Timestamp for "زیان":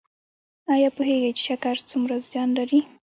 2.29-2.49